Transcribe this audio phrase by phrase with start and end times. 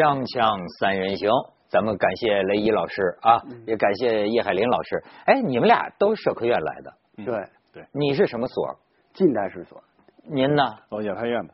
[0.00, 1.28] 锵锵三人行，
[1.68, 5.04] 咱们感谢雷伊老师啊，也感谢叶海林老师。
[5.26, 8.78] 哎，你们俩都是社科院来的，对，对，你是什么所？
[9.12, 9.82] 近代史所，
[10.24, 10.62] 您呢？
[10.88, 11.52] 哦，亚太院的，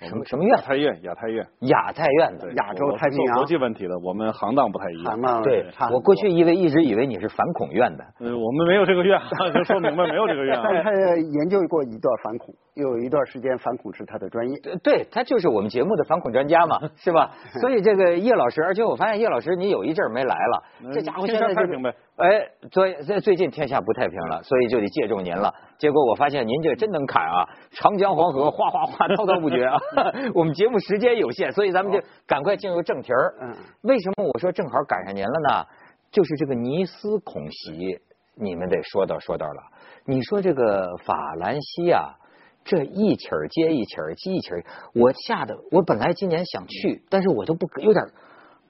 [0.00, 0.62] 什么什么院亚？
[0.62, 2.52] 太院，亚太院，亚太院的。
[2.54, 5.16] 亚洲太平洋做国际问题的，我们行当不太一样海。
[5.16, 8.04] 嘛对我过去以为一直以为你是反恐院的。
[8.20, 9.18] 呃，我们没有这个院，
[9.52, 10.60] 就说明白没有这个院。
[10.62, 14.56] 但是他研究过一段反恐，有一段时间反恐是他的专业。
[14.62, 17.32] 对对，他就是我们节目的反恐专家嘛，是吧？
[17.60, 21.62] 所以这个叶老师，而且我发现叶老师你有一阵儿没来了，这家伙现在就
[22.18, 25.54] 哎，最最最近天下不太平了，所以就得借助您了。
[25.78, 29.78] 结果我发现您这真能砍啊，长江黄河哗哗哗滔滔不绝啊。
[30.34, 33.34] 我们节目时间有限，所以咱们就赶快进入正题儿。
[33.40, 35.64] 嗯，为什么我说正好赶上您了呢？
[36.10, 38.00] 就是这个尼斯恐袭，
[38.34, 39.62] 你们得说道说道了。
[40.04, 42.16] 你说这个法兰西啊，
[42.64, 48.04] 这一起儿接一起儿，接一起儿，我吓得我本来今年想去，但是我都不有点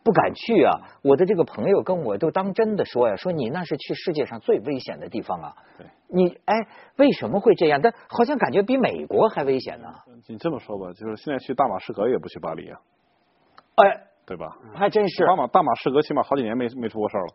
[0.09, 0.81] 不敢去啊。
[1.03, 5.55] 我的这个朋友跟我都当真的说呀，说你那是去世界上最危险的地方啊。
[5.77, 6.55] 对，你哎，
[6.97, 7.83] 为什么会这样？
[7.83, 9.89] 但好像感觉比美国还危险呢。
[10.27, 12.81] 你这么说吧，就是现在去大马士革也不去巴黎啊，
[13.75, 14.56] 哎，对吧？
[14.75, 17.34] 还真是，大马大马士革起码好几年没没出过事儿了。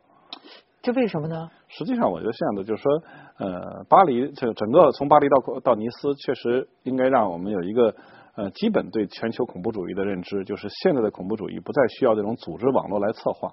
[0.81, 1.49] 这为什么呢？
[1.67, 2.91] 实际上，我觉得现在的就是说，
[3.37, 7.95] 呃，巴黎这个整个从巴黎到到尼斯，确实应该让我们有一个
[8.35, 13.51] 呃基本对全球恐怖主义的认知，就是现在的恐怖主义不再需要这种组织网络来策划。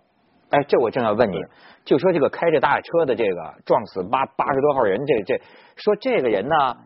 [0.50, 1.39] 哎，这我正要问你，
[1.84, 5.41] 就说这个开着大车的这个撞死八八十多号人，这这
[5.77, 6.77] 说这个人呢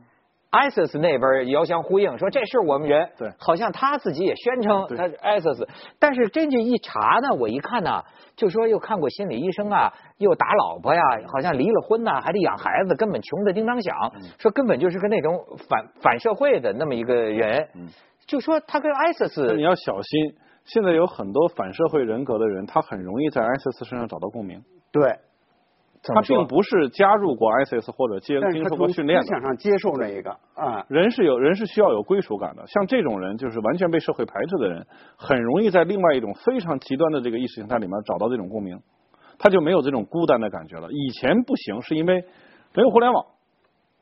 [0.55, 8.03] ，ISIS 那边遥相呼应，说这是我们人，对好像他自己也宣称他是 ISIS，但是真这一查呢，我一看呢，
[8.37, 13.95] 就说又看过心理医生啊，又打老婆呀，好像离了婚呐，还得养孩子，根本穷的叮当响，
[14.39, 17.69] 说根本就是个那种反反社会的那么一个人，
[18.27, 24.63] 就说他跟 ISIS 你要小心，现在有很多反社会人格的人，他很容易在 ISIS 身上找到共鸣。
[24.93, 25.19] 对，
[26.13, 29.25] 他并不是加入过 ISIS 或者接经受过训练的。
[29.25, 38.79] 思想上接受那一个啊，人是有人是需要有归属感的，像这种人就是完全被社会排斥的人，很容易在另外一种非常极端的这个意识形态里面找到这种共鸣，
[39.39, 40.89] 他就没有这种孤单的感觉了。
[40.91, 42.25] 以前不行，是因为
[42.75, 43.25] 没有互联网，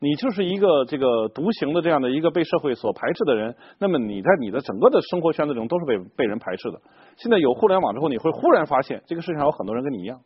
[0.01, 6.81] 你就是一个这个独行的这样的一个被社会所排斥的人，那么你在你的整个的生活圈子中都是被被人排斥的。
[7.17, 10.19] 现在有互联网之后，你会忽然发现这个世界上有很多人跟你一样。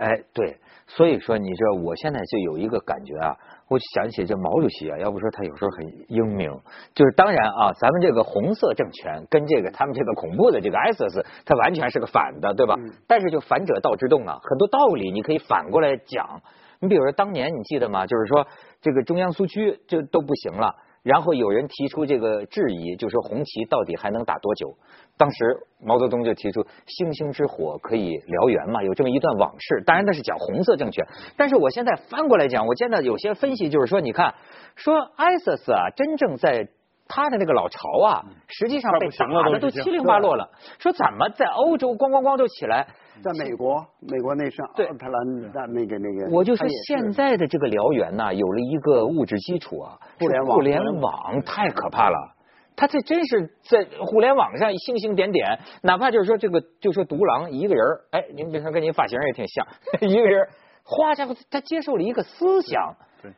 [0.00, 0.56] 哎，对，
[0.86, 3.36] 所以说，你知道，我现在就有一个感觉啊，
[3.68, 6.50] 我想起这毛主席啊，要不说他有时候很英明，
[6.94, 12.76] 就是当然啊，咱们这个红色政权跟这个他们这个恐怖的这个 ISIS，它完全是个反的，对吧？
[13.06, 16.40] 但是就反者道之动啊，很多道理你可以反过来讲。
[16.80, 18.06] 你比如说当年你记得吗？
[18.06, 18.46] 就是说
[18.80, 20.76] 这个中央苏区就都不行了。
[21.02, 24.76] 然后有人提出这个质疑，就说红旗到底还能打多久？
[25.20, 25.36] 当时
[25.84, 29.82] 毛泽东就提出“星星之火可以燎原”嘛，有这么一段往事。
[29.84, 34.34] 当然那是讲红色政权，但是我现在翻过来讲，我现在有些分析就是说，你看，
[34.76, 36.68] 说 ISIS 啊，真正在
[37.06, 40.48] 他的那个老巢啊，实际上被打的都七零八落了。
[40.78, 42.86] 说怎么在欧洲咣咣咣就起来？
[43.22, 52.39] 在美国，美国那是对奥特兰的那个那个，我就说现在的这个燎原呐，有了一个物质基础啊，互联网互联网太可怕了。
[52.76, 59.66] 他这真是在互联网上星星点点，哪怕就是说这个，就说独狼一个人儿，哎，您别看跟您发型也挺像，
[60.08, 60.48] 一个人
[60.82, 62.96] 花，家伙，他接受了一个思想。
[63.22, 63.32] 对，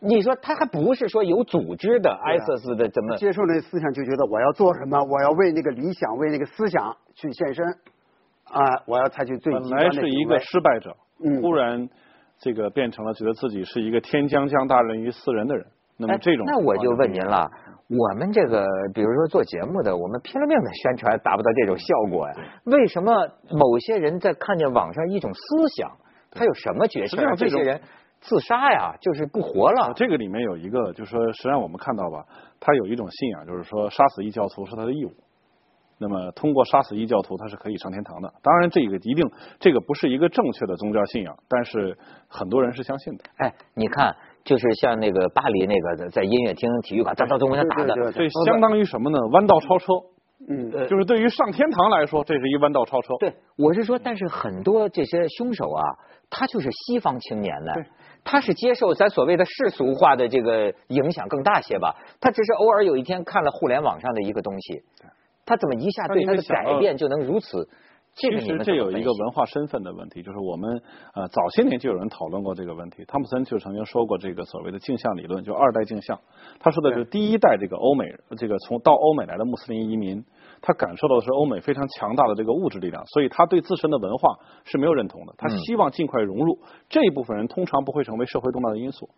[0.00, 3.16] 你说他还不是说有组织的 ISIS 的怎么？
[3.16, 7.66] 接受那思想，就觉得我要做什么，我要为那个理想，为那个思想去献身，
[8.44, 11.88] 啊，我要采取最本极端的来是一个失败者，嗯忽然
[12.38, 15.66] 这个变成了觉得自己是一个天将降大任于斯人的人。
[15.98, 17.50] 那这种，那我就问您了，
[17.88, 22.34] 我们这个比如说做节目的，我们拼了命的宣传，达不到这种效果呀？
[22.64, 23.12] 为什么
[23.50, 25.90] 某些人在看见网上一种思想，
[26.30, 27.80] 他有什么决心让这些人
[28.20, 28.94] 自杀呀？
[29.00, 29.86] 就是不活了。
[29.86, 32.26] 啊这个里面有一个，就是说，实际上我们看到吧，
[32.60, 35.12] 他有一种信仰，就是说杀死异教徒是他的义务。
[35.98, 38.30] 那么通过杀死异教徒，他是可以上天堂的。
[38.42, 41.96] 当然，这个一定这个不是一个正确的宗教信仰，但是
[42.28, 43.24] 很多人是相信的。
[43.38, 44.14] 哎，你看，
[44.46, 49.18] 就是像那个巴黎那个在音乐厅、体育馆，哒哒咚咚打的，对对这相当于什么呢？
[49.32, 49.92] 弯道超车，
[50.48, 53.14] 嗯，呃就是对于上天堂来说，这是一弯道超车。
[53.18, 55.82] 对，我是说，但是很多这些凶手啊，
[56.30, 57.72] 他就是西方青年呢，
[58.24, 64.84] 他是接受咱所谓的世俗化的这个影响更大些吧，他只是偶尔有一天看了互联网上的一个东西，
[65.44, 67.68] 他怎么一下对他的改变就能如此？
[68.16, 70.80] 这个其实这有一个文化身份的问题，就是我们
[71.12, 73.04] 呃早些年就有人讨论过这个问题。
[73.04, 76.18] 汤普森就曾经说过这个所谓的镜像理论，就二代镜像。
[76.58, 78.06] 他说的是第一代这个欧美
[78.38, 80.24] 这个从到欧美来的穆斯林移民，
[80.62, 85.34] 他感受到的是欧美非常强大的这个物质力量，所以他对自身的文化是没有认同的。
[85.36, 86.58] 他希望尽快融入
[86.88, 89.10] 这一部分人，通常不会成为社会动荡的因素。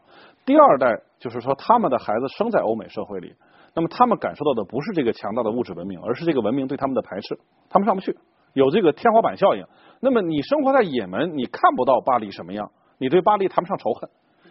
[0.44, 3.34] 第二代就是说，他们的孩子生在欧美社会里，
[3.76, 7.38] 那么他们感受到的不是这个强大的物质文明，而是这个文明对他们的排斥，
[7.70, 8.18] 他们上不去，
[8.52, 9.64] 有这个天花板效应。
[10.00, 14.08] 那么你生活在也门，你看不到巴黎什么样，你对巴黎谈不上仇恨，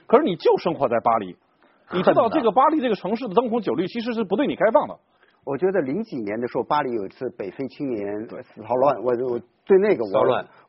[0.07, 1.35] 可是你就生活在巴黎。
[1.93, 4.95] 你知道这个巴黎这个城市的灯红酒绿其实是不对你开放的。
[5.47, 10.19] 我觉得零几年的时候，巴黎有一次北非青年骚乱，我我对那个我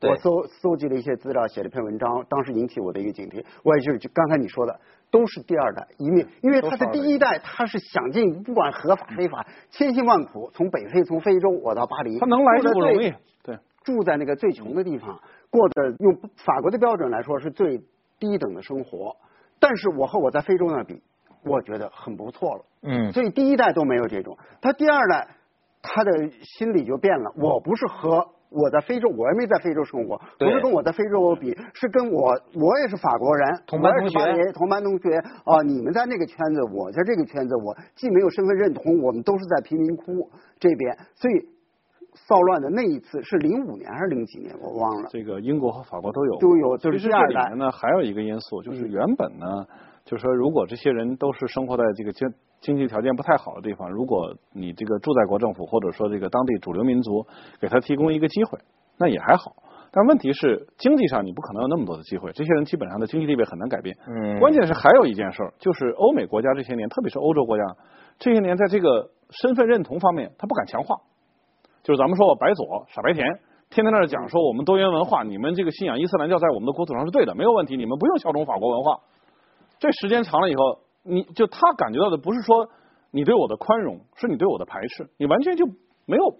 [0.09, 3.43] 我搜搜集了一些资料，写了一篇文章，当时引起我的一个警惕。
[3.63, 4.79] 我也就是就刚才你说的，
[5.11, 13.13] 都是第二代移民，因为他的第一代，他是想尽不管合法非法，千辛万苦从北非从非洲我到巴黎，他能来就不容易。
[13.43, 17.79] 对，住在那个最穷的地方，过的用法国的标准来说是最
[18.17, 19.17] 低等的生活，
[19.59, 21.01] 但是我和我在非洲那比。
[21.43, 25.27] 我觉得很不错了，嗯，所以第一代都没有这种，他第二代
[25.81, 27.31] 他的心理就变了。
[27.37, 35.15] 我不是和我在非洲，我也没在非洲生活，不是跟我在非洲比，是跟我我也是法国人，同班同学，同班同学
[35.45, 41.47] 啊，你们在那个圈子，我在这个圈子，我既没有身份认同，我们都是在贫民窟这边，所以
[42.15, 45.09] 骚乱的那一次是零五年还是零几年，我忘了。
[45.11, 46.77] 这个英国和法国都有，都有。
[46.77, 49.45] 就是第二代呢，还有一个因素就是原本呢。
[50.09, 52.27] 就是说，如果这些人都是生活在这个经
[52.61, 57.27] 经济条件不太好的地方，如果你这个驻在国政府或者说这个当地主流民族
[57.61, 58.57] 给他提供一个机会，
[58.97, 59.53] 那也还好。
[59.91, 63.95] 但问题是，经济上你不可能有那么多的机会，这些人基本上的经济地位很难改变。
[64.07, 64.39] 嗯。
[64.39, 67.63] 关键是还有一件事儿，就是欧美国家这些年，特别是欧洲国家
[68.17, 70.95] 这些年，在这个身份认同方面，他不敢强化。
[71.83, 73.27] 就是咱们说我白左傻白甜，
[73.69, 78.97] 天天在那讲说我们多元文化，你们这个信仰伊斯兰教在我们的国土上是对的，没有问题，你们不用效忠法国文化。
[79.79, 82.69] 这时间长了以后，你就他感觉到的不是说
[83.11, 85.65] 你对我的宽容，是你对我的排斥，你完全就
[86.05, 86.35] 没有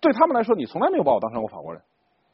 [0.00, 1.82] 对他们来说，你从来没有把我当成过法国人，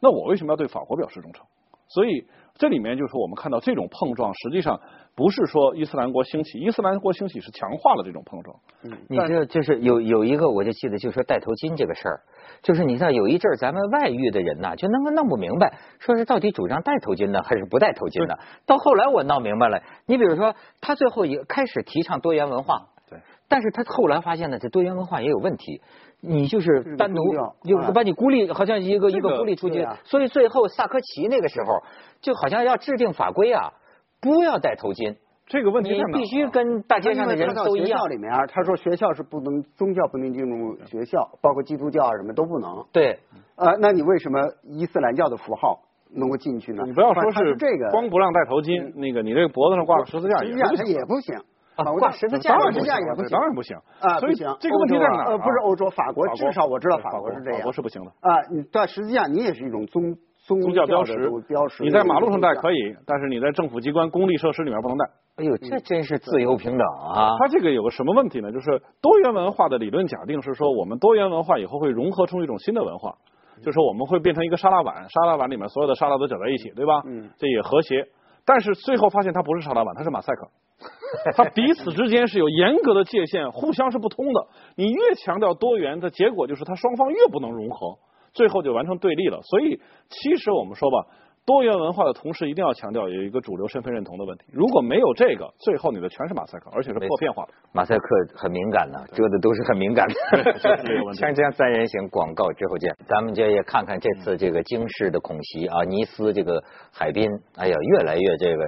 [0.01, 1.47] 那我为什么要对法国表示忠诚？
[1.95, 4.81] 所以这里面就是说，我们看到这种碰撞，实际上
[5.15, 8.57] 不是说伊斯兰国兴起，伊斯兰国兴起是强化了这种碰撞。
[8.85, 12.21] 嗯，你这就是有有一个，我就记得就是说戴头巾这个事儿。
[12.63, 18.37] 就是你看，有一阵儿咱们外域的人呐，就弄个弄不明白，说是到底主张戴头巾呢，还是不戴头巾呢？
[18.67, 23.19] 到后来我闹明白了，你比如说，他最后也开始提倡多元文化，对，
[23.49, 25.83] 但是他后来发现呢，这多元文化也有问题，
[26.25, 27.21] 你就是单独
[27.65, 31.81] 就把你孤立，好像一个一个孤立出去，所以最后萨科齐那个时候
[32.21, 33.73] 就好像要制定法规啊，
[34.21, 35.17] 不要戴头巾。
[35.47, 37.89] 这个问题你必须跟大街上的人都一样。
[37.89, 42.87] 学校里面，他说学校是不能宗教不能进入学校，包括基督教啊什么都不能。
[42.93, 43.19] 对。
[43.57, 45.81] 呃，那你为什么伊斯兰教的符号
[46.15, 46.85] 能够进去呢？
[46.87, 50.87] 你不要说是这个，光不让戴头巾，那个你这个脖子上挂个十字架也不行。
[50.87, 51.37] 也不行。
[51.77, 53.29] 挂十字架，十字架也不行。
[53.31, 53.77] 当然不行。
[54.01, 54.57] 啊，不行。
[54.61, 55.25] 这个问题在哪？
[55.25, 57.59] 呃，不是欧洲，法国至少我知道法国是这样。
[57.59, 58.11] 法国是不行的。
[58.21, 60.17] 啊，你戴十字架，你也是一种宗。
[60.45, 61.15] 宗教标识，
[61.47, 65.05] 标识，你在马路上戴可以，但是你在政府机关、公立设施里面不能戴。
[65.37, 67.37] 哎呦，这真是自由平等啊！
[67.39, 68.51] 它这个有个什么问题呢？
[68.51, 73.15] 就是多元文化的理论假定是说，我们多元文化以后会融合出一种新的文化，
[73.59, 77.03] 就是说我们会变成一个沙拉碗，沙拉碗里面所有的沙拉都搅在一起，对吧？
[77.07, 78.05] 嗯，这也和谐。
[78.45, 80.49] 但是最后发现它不是沙拉碗，它是马赛克，
[81.37, 84.47] 它彼此之间是有严格的界限，互相是不通的。
[84.77, 87.99] 你越强调多元的结果，就是它双方越不能融合。
[88.35, 91.07] 最后就完成对立了，所以其实我们说吧，
[91.45, 94.45] 多元文化的同时一定要强调有一个主流身份认同的问题。
[94.51, 97.53] 如果没有这个，最后你的全是马赛克，而且是破片化的。
[97.75, 100.15] 马赛克很敏感的，遮的都是很敏感的。
[100.55, 102.91] 锵锵三人行，广告之后见。
[103.07, 108.65] 咱们就也看看这次这个惊世的恐袭啊，尼斯这个海滨，哎呀，越来越这个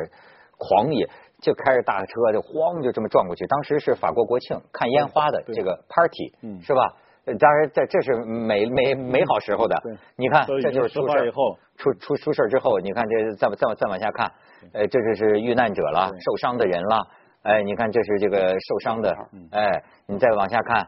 [0.58, 1.08] 狂野，
[1.44, 3.46] 就开着大车就慌就这么撞过去。
[3.46, 6.32] 当时是法国国庆看烟花的这个 party，
[6.62, 6.90] 是吧？
[7.38, 9.76] 当然，这这是美美美好时候的。
[10.16, 14.32] 你看，这就是出事以后，出出出事之后，你看这再再再往下看，
[14.72, 17.06] 呃，这就是遇难者了，受伤的人了。
[17.42, 19.16] 哎，你看这是这个受伤的，
[19.52, 20.86] 哎，你再往下看。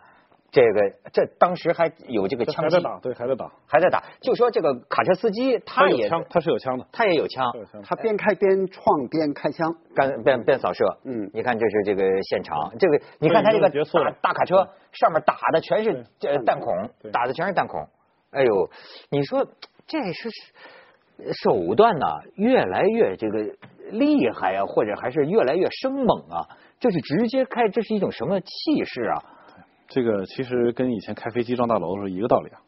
[0.57, 4.03] 这个这当时还有这个枪击，对，还在打，还在打。
[4.23, 7.53] 就说这个卡车司机，他也枪，他是有枪的，他也有枪，
[7.85, 10.97] 他边开边撞边开枪，干边边扫射。
[11.05, 16.07] 嗯，你看这是这个现场，这个你看他这个大大卡车上面打的全是
[16.47, 17.87] 弹孔，打的全是弹孔。
[18.31, 18.71] 哎呦，
[19.11, 19.47] 你说
[19.87, 20.31] 这是
[21.45, 23.41] 手段呐，越来越这个
[23.91, 26.49] 厉害啊，或者还是越来越生猛啊？
[26.81, 28.47] 这是直接开，这是一种什么气
[28.87, 29.23] 势啊？
[29.89, 32.61] 这个其实跟以前开飞机撞大楼的时候一个道理啊，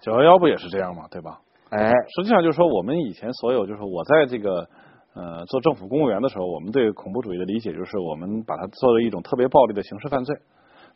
[0.00, 1.06] 九幺幺不也是这样吗？
[1.10, 1.40] 对吧？
[1.70, 4.68] 哎，实际上就是说，我们以前所有就是我在这个
[5.14, 10.36] 呃做政府公务员的时候，我们对恐怖主义的理解就是我们把它作为一种特别暴力的刑事犯罪。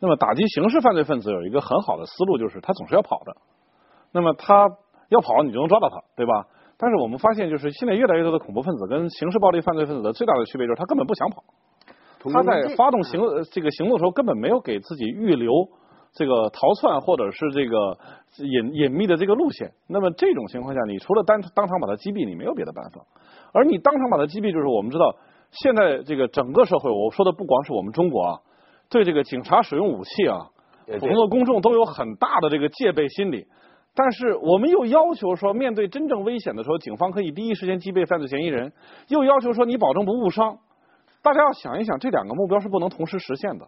[0.00, 3.36] 那么打击刑事犯罪分子有一个很好的思路，就是他总是要跑的。
[4.12, 4.68] 那么他
[5.08, 6.46] 要跑，你就能抓到他，对吧？
[6.76, 11.42] 但是我们发现，就是现在越来越多的恐怖分子跟刑事暴力犯罪分子的最大的区别，就是他根本不想跑。
[12.32, 13.20] 他在发动行
[13.50, 15.52] 这个行动的时候，根本没有给自己预留
[16.12, 17.98] 这个逃窜或者是这个
[18.38, 19.70] 隐隐秘的这个路线。
[19.88, 23.02] 那么这种情况下，你除了当当场把他击毙，你没有别的办法。
[23.52, 25.14] 而你当场把他击毙，就是我们知道，
[25.50, 28.40] 现在这个整个社会，我说的不光是我们中国啊，
[28.90, 30.48] 对这个警察使用武器啊，
[30.86, 33.46] 普通的公众都有很大的这个戒备心理。
[33.94, 38.72] 但是我们又要求说，面对真正危险的时候，警方可以第一时间击毙犯罪嫌疑人，
[39.08, 40.58] 又要求说你保证不误伤。
[41.22, 43.66] 大家要想一想，这两个目标是不能同时实现的。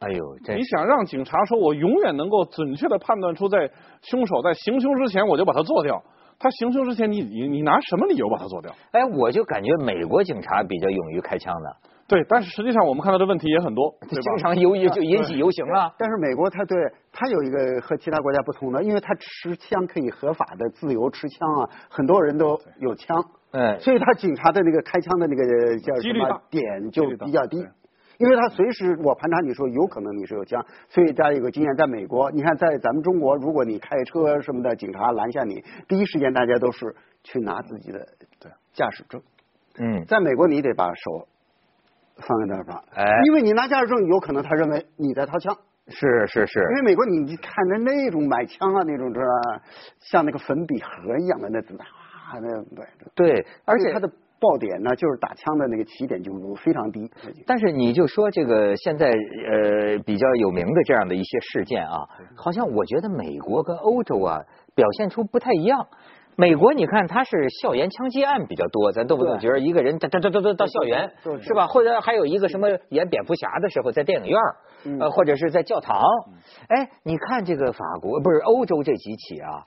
[0.00, 3.70] 哎呦，你想让警察说，我永远能够准确的判断出在
[4.02, 6.02] 凶手在行凶之前，我就把他做掉。
[6.38, 8.74] 他行凶之前，你你你拿什么理由把他做掉？
[8.90, 11.76] 哎，我就感觉美国警察比较勇于开枪的。
[12.06, 15.94] 对，但是实际上我们看到的问题也很多， 经常游就引起游行了。
[15.98, 16.76] 但是美国它对
[17.10, 23.24] 它有一个和其他国家不同的，因为它持枪可以合法的自由持枪啊，很多人都有枪。
[23.52, 27.56] 哎，所以他警察的那个开枪的那个叫什么点就比较低，
[28.18, 38.04] 因为他随时我盘查你说有可能你是有枪，所以大家有个经验，在美国，你看在咱们中国，如果你开车什么的，警察拦下你，第一时间大家都是去拿自己的
[38.72, 39.22] 驾驶证。
[39.78, 41.28] 嗯，在美国你得把手
[42.16, 45.56] 放在那儿吧，哎，因为你拿驾驶证，有可能他认为你在掏枪。
[45.86, 49.62] 是是是，因为美国你看着那种买枪啊那种，是吧？
[50.00, 51.86] 像那个粉笔盒一样的那子弹。
[52.40, 54.08] 那对对，而且它的
[54.40, 57.10] 爆点呢，就是打枪的那个起点就非常低。
[57.46, 64.40] 但是你就说这个现在呃比较有名的这样的一些事件啊，好像我觉得美国跟欧洲啊
[64.74, 65.86] 表现出不太一样。
[66.36, 71.66] 美国你看他是校园枪击案比较多，咱动不动觉得一个人哒哒哒哒哒到校园是吧？
[71.66, 74.40] 或者还有一个什么演蝙蝠侠的时候在电影院
[75.00, 76.02] 呃或者是在教堂。
[76.68, 79.64] 哎，你看这个法国不是欧洲这几起啊。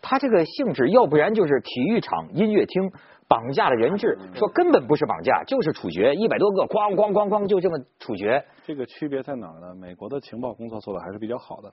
[0.00, 2.90] 他这个性质，要不然就是体育场、音乐厅
[3.26, 8.42] 绑架了人质，说根本不是绑架，就是处决，一百多个，咣咣咣咣就这么处决。
[8.64, 9.74] 这个区别在哪儿呢？
[9.74, 11.72] 美国的情报工作做的还是比较好的，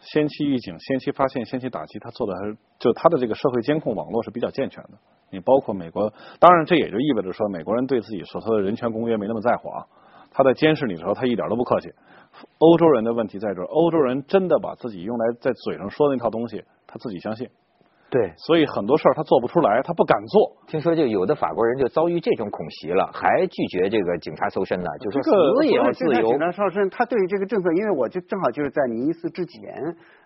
[0.00, 4.90] 先期预警、先期发现、先期打击，他做的还是就他的这个社会监控网络是比较健全的。
[5.30, 9.86] 你包括美国，当然这也就意味着说，美国人对自己所说的人权公约没那么在乎啊。
[10.30, 11.90] 他在监视你的时候，他一点都不客气。
[12.58, 16.62] 欧洲人的问题在这儿，欧洲人真的把自己用来在嘴上说的那套东西。
[16.86, 17.48] 他自己相信，
[18.08, 20.56] 对，所以很多事儿他做不出来，他不敢做。
[20.68, 26.28] 听说就有的法国人就遭遇这种恐袭了，还拒绝这个警察搜身呢，就说死也要自由。
[26.28, 29.74] 警察搜身，他对于这个政策，因为我就正好就是在尼斯之前，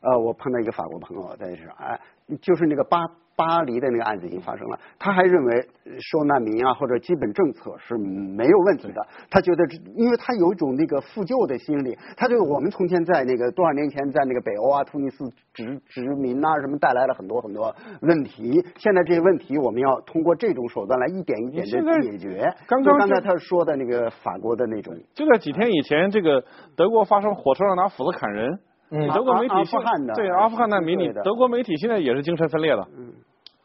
[0.02, 1.99] 呃，我碰到一个法国朋友在这，哎，
[2.42, 2.99] 就是那个巴。
[3.40, 5.66] 巴黎的那个案子已经发生了，他还认为
[5.99, 9.00] 收难民啊或者基本政策是没有问题的。
[9.30, 9.64] 他觉得，
[9.97, 18.62] 因为他有一种那个复旧的心理，他对我们从前在那个多少年前在那个北欧啊、突尼斯殖殖民啊什么带来了很多很多问题。
[18.76, 22.52] 现在这些问题我们要通过这种手段来一点一点的解决。
[22.66, 26.44] 刚刚刚才他说的那个法国的那种，就在几天以前，这个
[26.76, 28.59] 德国发生火车上拿斧子砍人，
[28.90, 32.87] 嗯德国媒体阿富汗的对阿富汗难民，你德国媒体现在也是精神分裂的。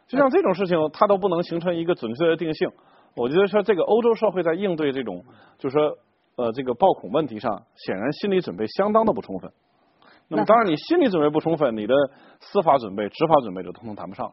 [0.08, 2.70] 就像这种事情，它都不能形成一个准确的定性。
[3.16, 5.24] 我觉得说，这个欧洲社会在应对这种，
[5.58, 5.98] 就是说，
[6.36, 9.52] 呃，这个暴恐问题上，显然心理准备相当的不充分。
[10.28, 11.94] 那么，当然你心理准备不充分，你的
[12.40, 14.32] 司法准备、执法准备就通通谈不上。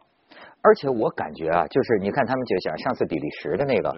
[0.65, 3.95] 而且我感觉啊，就是你看他们就讲上次比利时的那个，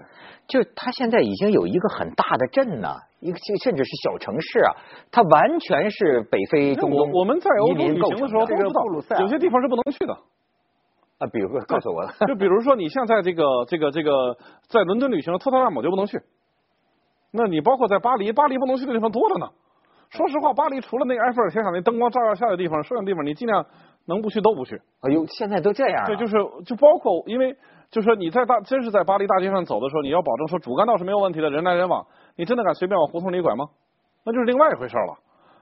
[0.47, 4.73] 就他现在已经有一个很大的镇呢，一个甚至是小城市啊，
[5.11, 10.17] 它完全是北非中东我们在欧洲旅行的时候，这个布鲁塞尔有些地方是不能去的。
[11.19, 14.37] 啊，比如说，告诉我， 就比如说，你像在这个这个这个
[14.69, 16.21] 在伦敦旅行，特特纳姆就不能去。
[17.31, 19.49] 那你包括在巴黎，巴黎不能去的地方多着呢。
[20.11, 23.65] 说实话，巴黎除了那个埃菲尔铁塔那灯光照耀下的地方，剩下地方你尽量
[24.07, 24.81] 能不去都不去。
[25.01, 26.05] 哎呦，现在都这样。
[26.07, 27.57] 对，就是就包括，因为
[27.91, 32.07] 就是说你在大真是在巴黎大街上走的时候，你要保证说主干道是没有问题的，人来人往，
[32.37, 33.67] 你真的敢随便往胡同里拐吗？
[34.25, 35.19] 那就是另外一回事了。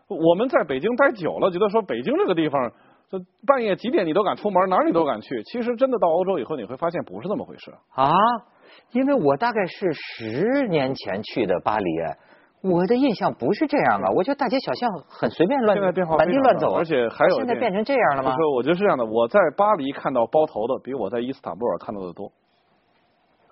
[0.09, 2.73] 我们在北京待久了，觉得说北京这个地方。
[3.13, 5.43] 这半夜几点你都敢出门，哪儿你都敢去。
[5.43, 8.11] 其实真的到欧洲以后，你会发现不是这么回事啊。
[8.93, 11.85] 因为我大概是十年前去的巴黎，
[12.63, 14.09] 我的印象不是这样啊。
[14.17, 18.31] 我觉得大街小巷很随便乱，现在变化满地乱走，而且还有现在变成这样了吗？
[18.31, 19.05] 就是我觉得是这样的。
[19.05, 22.33] 我在巴黎看到包头的，比我在伊斯坦布尔看到的多。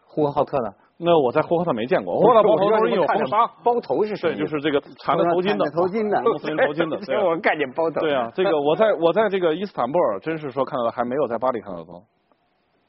[0.06, 0.72] 呼和浩特呢？
[1.02, 6.98] 那我在呼和浩特没见过，呼和浩特包头都是有红纱，包头是对，就是这个缠着头巾的，头巾的，穆斯林头巾的。
[7.08, 8.00] 对，我概念包头。
[8.00, 12.04] 对啊，这个我在我在这个伊斯坦布尔，真是说看到的还没有在巴黎看到的多。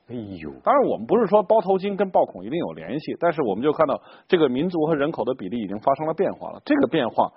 [0.10, 6.60] 哎呦，当然我们不是说包头巾跟暴恐一定有联系，但是我们就看到这个民族和人口的比例已经发生了变化了。
[6.66, 7.32] 这个变化，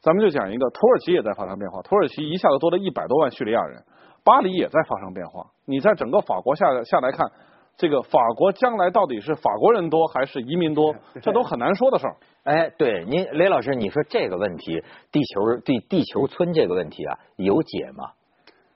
[0.00, 3.80] 咱们就讲一个，土耳其也在发生变化，土耳其一下子多了一百多万叙利亚人，
[4.24, 5.46] 巴黎也在发生变化。
[5.66, 7.30] 你在整个法国下下来看，
[7.76, 12.16] 这个法国将来到底是法国人多还是移民多，这都很难说的事儿。
[12.44, 18.10] 哎，对，您雷老师，你说这个问题，地球对地球村这个问题啊，有解吗？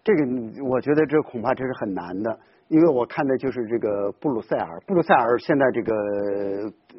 [0.05, 0.23] 这个
[0.71, 2.39] 我觉得这恐怕这是很难的。
[2.71, 5.93] 因为我看的就是这个布鲁塞尔，布鲁塞尔现在这个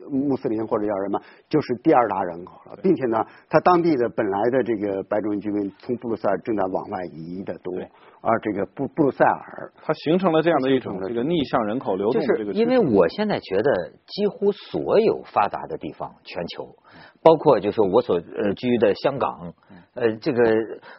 [0.09, 7.73] 穆斯林或者叫什么，就是第二大人口了，并且呢，他当地的本来的这个白种人居民从布鲁塞尔正在往外移的多，
[8.19, 12.51] 而这个布布鲁塞尔，它形成了这样的一种这个逆向人口流动的这个。
[12.51, 16.75] 因为我现在觉得几乎所有发达的地方，全球。
[17.23, 19.53] 包括就是我所呃居的香港，
[19.93, 20.41] 呃这个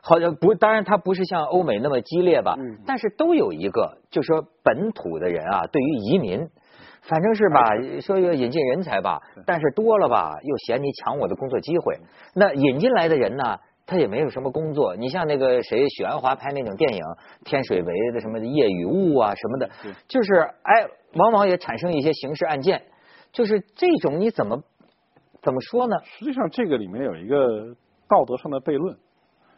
[0.03, 2.55] 好像不，当然它不是像欧美那么激烈吧，
[2.87, 6.49] 但是都有一个，就说本土的人啊，对于移民，
[7.01, 7.65] 反正是吧，
[8.01, 11.99] 说要引进人才吧，但是多了吧，又嫌你抢我的工作机会。
[12.35, 14.95] 那引进来的人呢，他也没有什么工作。
[14.95, 17.01] 你像那个谁许鞍华拍那种电影
[17.45, 19.71] 《天水围的什么夜雨雾啊什么的，
[20.07, 22.83] 就是哎，往往也产生一些刑事案件。
[23.33, 24.63] 就是这种你怎么？
[25.43, 25.97] 怎么说呢？
[26.05, 27.75] 实际上，这个里面有一个
[28.09, 28.97] 道德上的悖论，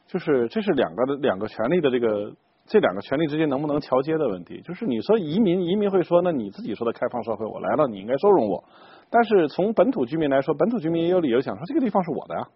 [0.06, 2.32] 就是这是两个的两个权利的这个
[2.64, 4.62] 这两个权利之间能不能桥接的问题。
[4.62, 8.64] 就是你说移民，移民会说，那你自己说的开放社会，我来了，你应该收容我。
[9.10, 12.48] 但是从本土居民来说，本土居民也有理由想说，这个地方是我的呀。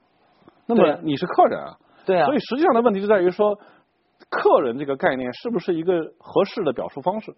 [0.67, 1.77] 那么你是客人啊。
[2.07, 2.25] 对啊。
[2.25, 3.59] 所以实际上的问题就在于说，
[4.31, 7.35] 客人这个概念是不是一个合适的表述方式？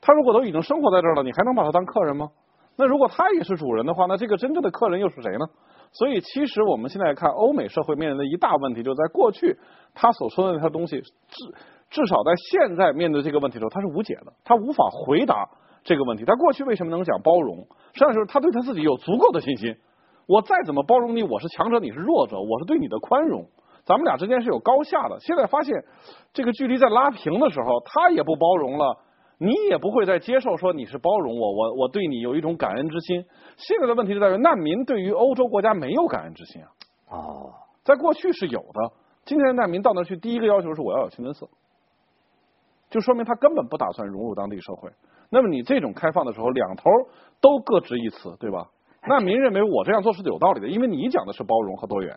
[0.00, 2.28] 他如果都已经生活在这儿了，你还能把他当客人吗？
[2.76, 5.46] 那如果他也是主人的话，那这个真正的客人又是谁呢？
[5.92, 9.56] 所以其实我们现在看欧美社会面临的一大问题，就在过去
[9.94, 11.10] 他所说的那套东西，至
[11.88, 15.48] 至少在现在面对这个问题的时候，他是无解的，他无法回答
[15.84, 16.24] 这个问题。
[16.24, 17.58] 他过去为什么能讲包容？
[17.92, 19.76] 实际上是他对他自己有足够的信心。
[20.26, 23.46] 我再怎么包容你，我是强者，你是弱者，我是对你的宽容，
[23.84, 25.20] 咱们俩之间是有高下的。
[25.20, 25.84] 现在发现
[26.32, 28.98] 这个距离在拉平的时候，他也不包容了。
[29.38, 33.24] 你也不会再接受说你是包容我，我我对你有一种感恩之心。
[33.56, 36.68] 现在的问题就在于难民对于欧洲国家没有感恩之心啊。
[37.10, 38.92] 哦，在过去是有的，
[39.24, 41.48] 今天的难民到那去，第一个要求是我要有清真寺，
[42.90, 44.90] 就说明他根本不打算融入当地社会。
[45.30, 46.84] 那么你这种开放的时候，两头
[47.40, 48.68] 都各执一词，对吧？
[49.06, 52.16] 难民认为我这样做是有道理的，因为你讲的是包容和多元，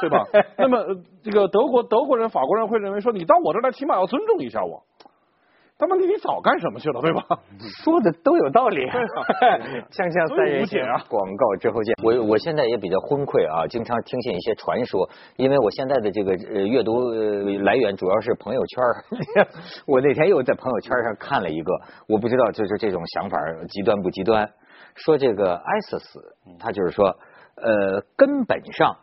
[0.00, 0.24] 对吧？
[0.56, 0.78] 那么
[1.22, 4.82] 这个德国德国人、法国人会认为说，你到我这儿来，起码要尊重一下我。
[5.78, 7.22] 但问题你早干什么去了，对吧？
[7.84, 8.80] 说的都有道理。
[9.92, 11.04] 锵锵三人行啊！
[11.08, 11.94] 广告之后见。
[12.02, 17.10] 我我现在也比较昏聩啊，经常听信一些传说，因为我现在的这个呃阅读
[17.62, 18.82] 来源主要是朋友圈。
[19.86, 21.72] 我那天又在朋友圈上看了一个，
[22.08, 24.50] 我不知道就是这种想法极端不极端，
[24.94, 26.02] 说这个 ISIS，
[26.58, 27.06] 他就是说
[27.56, 28.96] 呃根本上。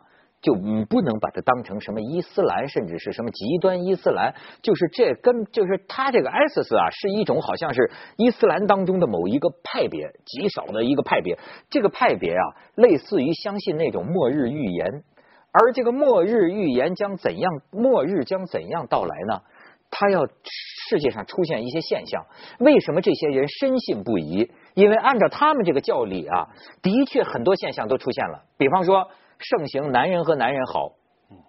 [0.44, 0.54] 就
[0.90, 11.38] 不能把它当成什么伊斯兰，甚至是什么极端伊斯兰，就是这跟就是他这个 ISIS 啊，是一种好像是伊斯兰当中的某一个派别，极少的一个派别。
[11.70, 15.02] 这个派别啊，类似于相信那种末日预言，
[15.50, 19.40] 而这个末日预言将怎样，末日将怎样到来呢？
[19.90, 22.26] 他要世界上出现一些现象，
[22.58, 24.50] 为什么这些人深信不疑？
[24.74, 26.48] 因为按照他们这个教理啊，
[26.82, 29.08] 的确很多现象都出现了，比方说。
[29.44, 30.92] 盛行男人和男人好，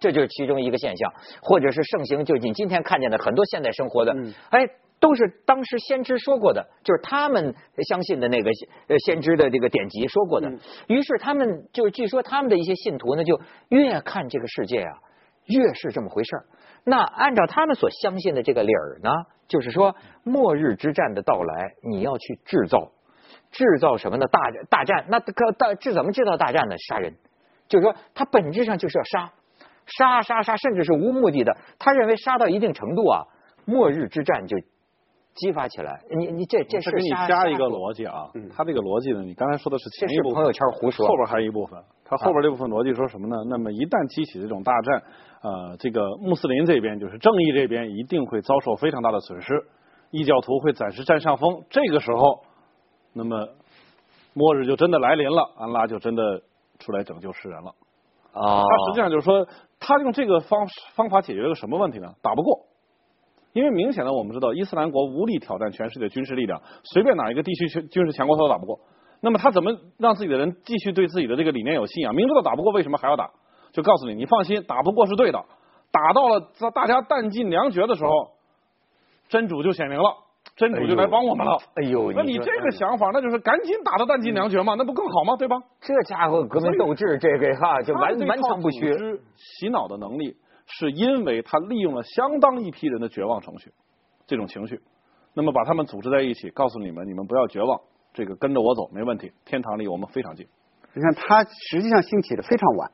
[0.00, 4.14] 这就是其中一个现象，或者是盛行，就你今天看见的很多现代生活的，
[4.50, 4.68] 哎，
[5.00, 7.54] 都是当时先知说过的，就是他们
[7.88, 8.50] 相信的那个
[8.88, 10.50] 呃先知的这个典籍说过的。
[10.88, 14.92] 于是他们就据说他们的一些信徒呢，就越看这个世界啊，
[15.46, 16.46] 越是这么回事儿。
[16.84, 19.10] 那按照他们所相信的这个理儿呢，
[19.48, 22.92] 就是说末日之战的到来，你要去制造
[23.50, 24.26] 制造什么呢？
[24.28, 26.76] 大大战，那可大这怎么制造大战呢？
[26.88, 27.14] 杀人。
[27.68, 29.32] 就是说，他本质上就是要杀，
[29.86, 31.56] 杀杀杀，甚至是无目的的。
[31.78, 33.22] 他认为杀到一定程度啊，
[33.64, 34.56] 末日之战就
[35.34, 36.00] 激发起来。
[36.16, 41.82] 你你这这是给你加一个逻辑啊，他这个逻辑呢，你刚才说的是前一部分，朋友圈胡说，后边还有一部分。
[42.04, 43.36] 他后边这部分逻辑说什么呢？
[43.48, 45.02] 那么一旦激起这种大战，
[45.42, 49.66] 呃，这个穆斯林这边就是正义这边一定会遭受非常大的损失，
[50.10, 51.64] 异教徒会暂时占上风。
[51.68, 52.44] 这个时候，
[53.12, 53.48] 那么
[54.34, 56.42] 末日就真的来临了，安拉就真的。
[56.78, 57.74] 出来拯救世人了
[58.32, 58.62] 啊！
[58.62, 59.46] 他实际上就是说，
[59.80, 62.14] 他用这个方方法解决了个什么问题呢？
[62.22, 62.66] 打不过，
[63.52, 68.80] 因为明显的我们知道，伊斯兰国无力挑战全世界军事力量，随便哪一个地区军军事强国他都打不过。
[69.20, 72.14] 那么他怎么让自己的人继续对自己的这个理念有信仰？
[72.14, 73.30] 明知道打不过，为什么还要打？
[73.72, 75.44] 就告诉你，你放心，打不过是对的。
[75.90, 78.10] 打到了大家弹尽粮绝的时候，
[79.28, 80.16] 真主就显灵了，
[80.56, 81.58] 真主就来帮我们了。
[81.74, 85.36] 哎呦，那你这个想法，那就是赶紧打到弹尽粮绝嘛，那不更好吗？
[85.36, 85.56] 对吧？
[85.80, 89.20] 这家伙革命斗志，这个哈就完完全不虚。
[89.36, 90.34] 洗脑的能力，
[90.66, 93.70] 是因为他利用了相当一批人的绝望程序，
[94.26, 94.80] 这种情绪，
[95.34, 97.78] 那么把他们组织在一起，告诉你们，你们不要绝望，
[98.14, 100.46] 这个跟着我走没问题，天堂离我们非常近。
[100.94, 102.90] 你看，他实际上兴起的非常晚，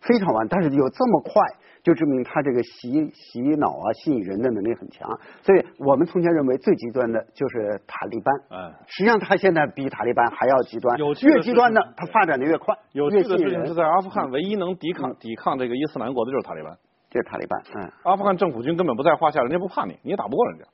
[0.00, 1.44] 非常晚，但是有这么快。
[1.82, 5.08] 就证明他这个洗洗脑啊、吸引人的能力很强，
[5.42, 8.34] 所以我们从前认为最极端的就是塔利班。
[8.50, 12.74] 嗯，实际上他现在比塔利班还要极端，越极端的他发展的越快。
[12.92, 16.76] 有趣的事情是在阿富汗，唯一能抵抗抵抗这个伊斯兰国的就是塔利班，
[17.10, 17.62] 就是塔利班。
[17.74, 20.64] 嗯，阿富汗政府军根本不在话下，人家不怕你，你也打不过人家。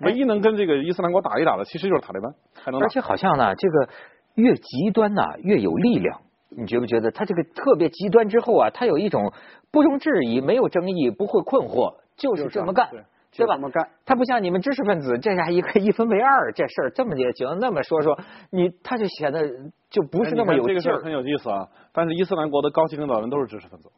[0.00, 2.32] 唯一能跟这个伊斯兰国打一打的，其实就是塔利班，
[2.64, 2.80] 还能。
[2.80, 3.88] 而且好像呢，这个
[4.34, 6.20] 越极端呢越有力量。
[6.56, 9.32] 你觉不觉得他这个特别极端之后啊，他有一种
[9.70, 13.06] 不容置疑、没有争议、不会困惑，就是这么干，对吧？
[13.32, 18.18] 这么干，他不像你们知识分子，这下一个一分为二，这事儿这么也行，那么说说，
[18.50, 19.48] 你他就显得
[19.90, 21.02] 就不是那么有劲儿。
[21.02, 21.68] 很有意思啊！
[21.92, 23.90] 但是伊斯兰国的高级领导人都是知识分子，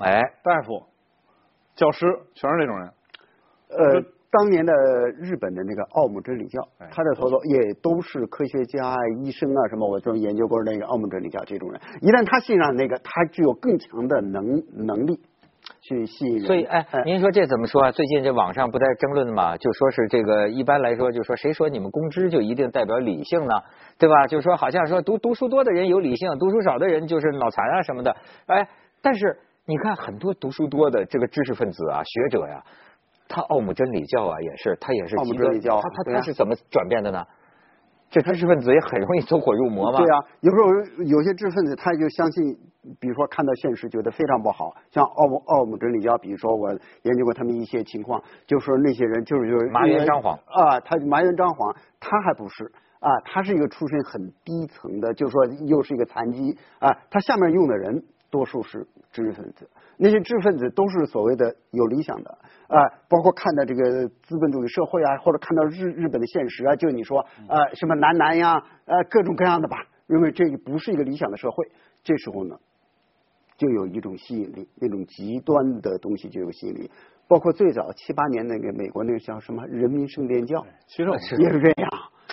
[0.00, 0.84] 哎，大夫、
[1.74, 2.92] 教师全是这种人，
[3.70, 4.17] 呃。
[4.30, 4.72] 当年的
[5.18, 6.60] 日本的那个奥姆真理教，
[6.90, 11.80] 他的头头也都是科学家、医生啊什么，我都研究过那个奥姆真理教这种人。
[12.02, 14.44] 一旦他信上那个，他具有更强的能
[14.76, 15.18] 能力
[15.80, 16.44] 去吸引人。
[16.44, 17.90] 所以，哎，您说这怎么说啊？
[17.90, 19.56] 最近这网上不在争论嘛？
[19.56, 23.54] 就说是这个一般来说，就说谁说你们公知就一定代表理性呢？
[23.98, 24.26] 对吧？
[24.26, 28.14] 就说好像说读读书多的人有理性，读书少的人就是脑残啊什么的。
[28.44, 28.68] 哎，
[29.00, 32.62] 但是你看很多读书多的这个知识分子啊、学者呀。
[33.28, 37.24] 他奥姆真理教啊，也是他也是极端，他他他是怎么转变的呢？
[38.10, 39.98] 这知识分子也很容易走火入魔嘛。
[39.98, 42.56] 对啊，有时候有些知识分子他就相信，
[42.98, 46.70] 比如说看到现实觉得非常不好，像奥姆奥姆真理教，比如说我
[47.02, 52.64] 研究过他们一些情况，就说那些人就是就是麻原张谎啊，他麻原张谎，他还不是
[52.98, 59.68] 啊，他是一个出身很低层的，就是说又是一个残疾啊，他下面用的人多数是知识分子。
[59.96, 62.30] 那些知识分子都是所谓的有理想的
[62.68, 71.68] 啊，包括看到这个资本主义社会啊，或者看到日日本的现实啊，就你说呃什么男男呀，呃各种各样的吧，认为这个不是一个理想的社会，
[72.04, 72.56] 这时候呢，
[73.56, 76.90] 就有一种吸引力，那种极端的东西就有吸引力，
[77.26, 81.10] 包括最早七八年那个美国那个叫什么人民圣殿教，其实
[81.42, 81.90] 也是这样。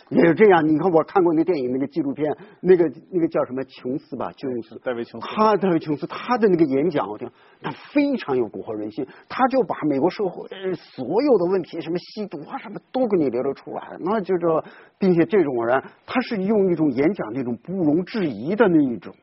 [0.10, 3.64] 也是这样，你看我看过那电影，那个纪录片，那个那个叫什么？
[3.66, 7.30] 琼斯吧，就是戴维琼斯，他戴维琼斯他的那个演讲，我听
[7.62, 14.64] 他非常有蛊惑人心，他就把美国社会所有的问题，什么吸毒啊什么都给你流了出来，那就说，
[15.00, 19.14] 并且这种人他是用一种演讲那种不容置疑的那一种。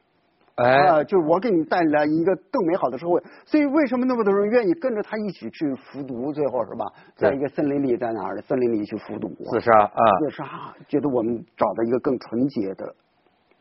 [0.57, 6.33] 哎，就是我给你带来一个更美好的社会，所以为什么那么多人愿意跟着他一起去服毒？
[6.33, 6.85] 最后是吧，
[7.17, 9.29] 在一个森林里，在哪儿的森林里去服毒？
[9.51, 10.19] 自杀啊！
[10.21, 12.95] 自杀，觉得我们找到一个更纯洁的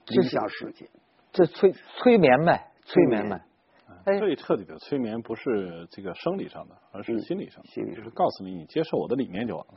[0.07, 0.89] 理想世界。
[1.31, 3.41] 这催催眠呗，催眠呗。
[4.19, 9.73] 最彻底的催眠不是这个生理上的，而是心理上的，心理就是告诉你，你接受我的理念就完了。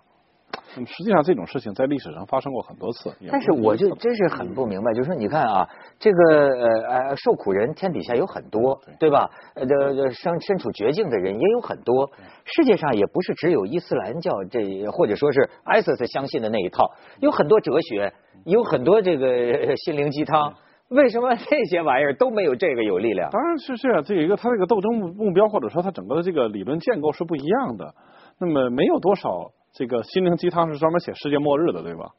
[0.76, 9.30] 那么实际上这种事情在历史上发生过很多次，但是我就真是很不明白，就是说你看啊，这个呃呃受苦人天底下有很多，对吧？
[9.54, 12.10] 呃这身身处绝境的人也有很多，
[12.44, 16.90] 世界上也不是只有伊斯兰教这或者说是 ISIS 相信的那一套，
[17.20, 18.12] 有很多哲学，
[18.44, 20.54] 有很多这个心灵鸡汤，
[20.88, 23.30] 为什么这些玩意儿都没有这个有力量？
[23.30, 27.94] 当然是这样，这一个他这个斗争目目标或者说他整个的这个理论建构是不一样的，
[28.40, 29.52] 那么没有多少。
[29.74, 32.12] 这个心灵鸡汤是专门写世界末日的，对吧？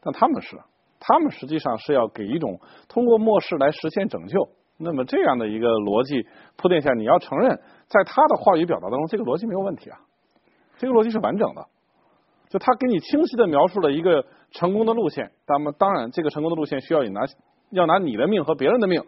[0.00, 0.58] 但他们是，
[0.98, 4.48] 他们实际上是要给一种通过末世来实现拯救。
[4.78, 10.00] 那么这样的一个逻辑铺垫下，你要承认，在他的话语表达当中，这个逻辑没有问题啊，
[10.78, 11.66] 这个逻辑是完整的。
[12.48, 17.20] 就他给你清晰的描述了一个成功的路线，那么当然，这个成功的路线需要你拿
[17.70, 19.04] 要拿你的命和别人的命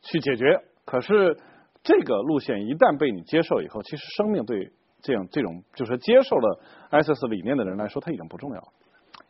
[0.00, 0.58] 去解决。
[0.84, 1.38] 可是
[1.82, 4.72] 这个路线一旦被你接受以后，其实生命对。
[5.02, 6.60] 这样，这种就是接受了
[6.92, 8.68] ISIS 理念的人来说，他已经不重要了。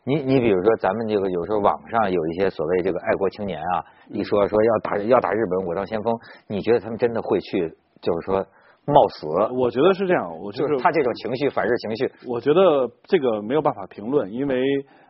[0.05, 6.13] 你你比如说，咱们这个有时候网上有一些所谓这个爱国青年啊，一说说要打要打日本，我当先锋，
[6.47, 7.69] 你觉得他们真的会去，
[8.01, 8.45] 就是说
[8.85, 9.27] 冒死？
[9.53, 12.11] 我觉得是这样，我就是他这种情绪，反日情绪。
[12.27, 14.61] 我觉得这个没有办法评论，因为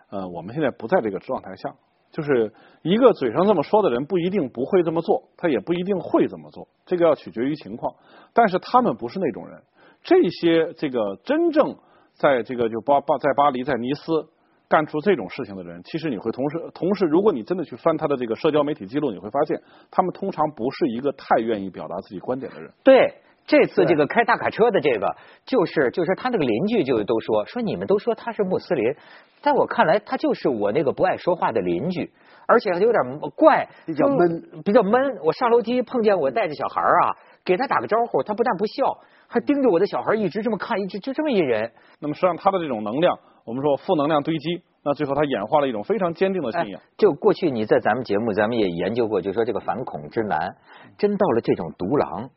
[0.09, 1.73] 呃，我们现在不在这个状态下。
[2.11, 7.95] 就是一个嘴上这么说的人，不一定不会这么做，他也不一定会这么做，这个要取决于情况。
[8.33, 9.59] 但是他们不是那种人。
[10.03, 11.75] 这些这个真正
[12.13, 14.27] 在这个就巴巴在巴黎在尼斯
[14.67, 19.61] 干出这种事情的人，其实你会同时同时，如果你真的去翻他的这个社交媒体记录，你会发现
[19.91, 22.71] 他们通常不是一个太愿意表达自己观点的人。
[22.83, 28.95] 对，这次这个开大卡车的这个，就是就是他那个邻居就都说说你们都说他是穆斯林，
[29.41, 32.11] 在我看来他就是我那个不爱说话的邻居，
[32.47, 35.17] 而且有点怪，比较闷，比较闷。
[35.23, 38.97] 我上楼梯碰见我带着小孩啊，给他打个招呼，他不但不笑，
[39.33, 41.71] 还盯着我的小孩一直这么看，一直就这么一人。
[41.99, 46.79] 那么实际上他的这种能量，我们说负能量堆积，那最后他演化了一种非常坚定的信仰。
[46.97, 50.55] 就过去你在咱们节目，咱们也研究过，就说这个反恐之难，
[50.99, 52.29] 真到了这种独狼。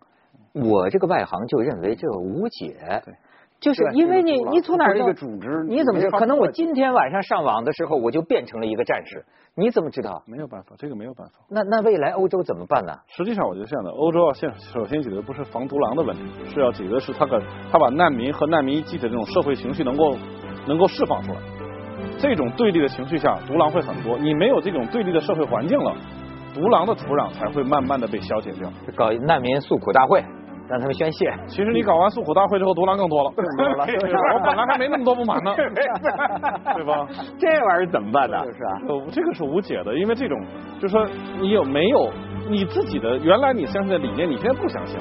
[0.54, 2.74] 我这个外行就认为这个无解，
[3.58, 6.18] 就是因为你你从哪儿一个组织，你怎么知道？
[6.18, 10.22] 可能我今天晚上上网的时候，我就变成了一个战士，你怎么知道？
[10.26, 11.40] 没有办法，这个没有办法。
[11.48, 12.92] 那那未来欧洲怎么办呢？
[13.08, 17.42] 实际上我觉得这样的，欧洲要先首先解决的不是防独狼的问题，是要解决的是他个
[17.72, 20.16] 他把难民和难民集体的这种社会情绪能够
[20.66, 21.38] 能够释放出来。
[22.18, 24.18] 这种对立的情绪下，独狼会很多。
[24.18, 25.94] 你没有这种对立的社会环境了，
[26.54, 28.70] 独狼的土壤才会慢慢的被消解掉。
[28.94, 30.22] 搞难民诉苦大会。
[30.68, 31.32] 让他们宣泄。
[31.46, 33.30] 其实你搞完诉苦大会之后，独狼更多了。
[33.36, 37.06] 我本来还没那么多不满呢， 对吧？
[37.38, 38.44] 这玩意儿怎么办呢？
[38.44, 38.80] 就是啊，
[39.12, 40.38] 这个是无解的，因为这种
[40.80, 41.06] 就是说
[41.40, 42.10] 你有没有
[42.48, 44.98] 你自己的原来你相信的理念，你现在不相信。